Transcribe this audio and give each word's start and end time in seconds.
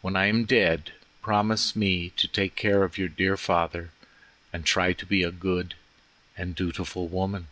When 0.00 0.16
I 0.16 0.24
am 0.28 0.46
dead, 0.46 0.92
promise 1.20 1.76
me 1.76 2.14
to 2.16 2.26
take 2.26 2.54
care 2.54 2.82
of 2.82 2.96
your 2.96 3.08
dear 3.10 3.36
father 3.36 3.90
and 4.54 4.64
to 4.64 4.72
try 4.72 4.94
to 4.94 5.04
be 5.04 5.22
a 5.22 5.30
good 5.30 5.74
and 6.34 6.54
dutiful 6.54 7.08
woman." 7.08 7.46